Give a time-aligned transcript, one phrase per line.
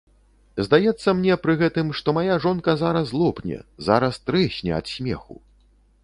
[0.67, 3.59] Здаецца мне пры гэтым, што мая жонка зараз лопне,
[3.89, 5.37] зараз трэсне ад смеху.